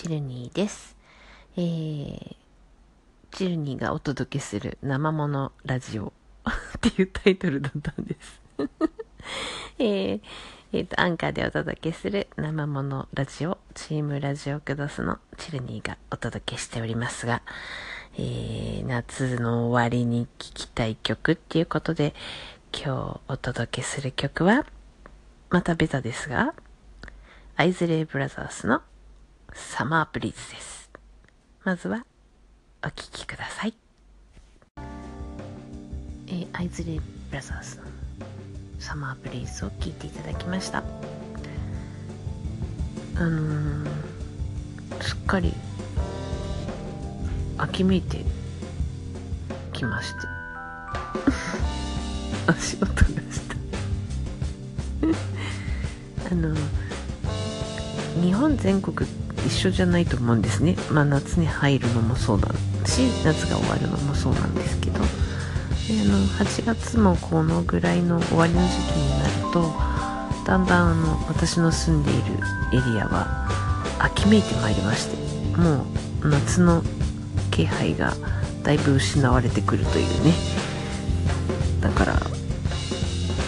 [0.00, 0.96] チルニーです。
[1.58, 2.36] えー、
[3.32, 6.14] チルニーがお届けする生ものラジオ
[6.48, 8.40] っていうタイトルだったんです。
[9.78, 10.20] えー、
[10.72, 17.42] えーと、アンカーでお届けする生ものラジオ、チームラジオクドスのチルニーがお届けしておりますが、
[18.16, 22.14] えー、夏の終わりに聴きたい曲っていうことで、
[22.72, 24.64] 今日お届けする曲は、
[25.50, 26.54] またベタですが、
[27.56, 28.80] アイズレイブラザーズの
[29.80, 30.90] サマーブリーズです。
[31.64, 32.04] まずは、
[32.84, 33.72] お聴きください。
[36.26, 37.02] えー、アイズレブ
[37.34, 37.84] ラザーズの
[38.78, 40.84] サマーブリーズを聴いていただきました。
[43.16, 45.54] あのー、すっかり
[47.56, 48.22] 秋めいて
[49.72, 50.18] きまして。
[52.52, 53.08] 足音がし
[56.28, 56.28] た。
[56.32, 56.54] あの
[58.20, 59.08] 日本全国
[59.46, 60.76] 一緒じゃないと思うんですね。
[60.90, 62.48] まあ夏に入るのもそうだ
[62.86, 69.72] し、夏が終わるのもそうなんですけど、であの8月もこのぐらいの終わりの時期になると、
[70.46, 72.20] だんだんあの私の住んでいる
[72.72, 73.48] エリアは
[73.98, 75.84] 秋めいてまいりまして、も
[76.22, 76.82] う夏の
[77.50, 78.14] 気配が
[78.62, 80.32] だいぶ失われてくるというね。
[81.80, 82.14] だから、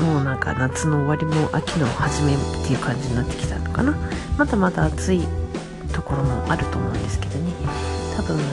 [0.01, 2.37] もうなんか夏の終わりも秋の初めっ
[2.67, 3.95] ていう感じになってきたのかな。
[4.39, 5.23] まだまだ暑い
[5.93, 7.53] ところもあると思うんですけどね。
[8.17, 8.47] 多分あの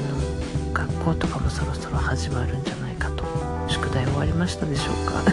[0.74, 3.24] 学校とかもそろそろ始まるんじゃないかと。
[3.68, 5.24] 宿題終わりましたでしょうか。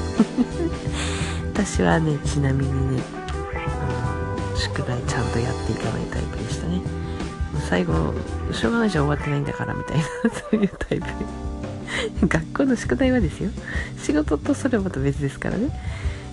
[1.52, 3.02] 私はねちなみにね
[3.54, 6.80] あの宿題ちゃんとやっていかないタイプでしたね。
[7.68, 8.14] 最後
[8.52, 11.06] しょうがないじゃ終わってないんだからみたいなそういうタイプ。
[12.28, 13.50] 学校の宿題はですよ。
[13.98, 15.70] 仕事とそれはまた別ですからね、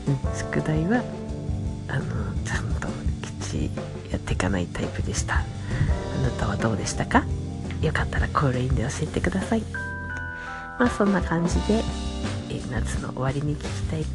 [0.07, 1.03] うん、宿題は
[1.87, 2.03] あの
[2.45, 2.87] ちゃんと
[3.53, 3.69] し
[4.11, 5.35] やっていかないタイプでした。
[5.35, 5.43] あ
[6.21, 7.23] なたはどうでしたか？
[7.81, 9.61] よかったらコールインで教えてください。
[10.79, 11.83] まあそんな感じで
[12.71, 14.05] 夏の終わりに聴きたい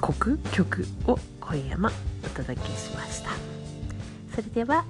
[0.00, 1.88] 国曲を今夜も
[2.24, 3.30] お届けしました。
[4.34, 4.84] それでは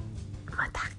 [0.56, 0.93] また。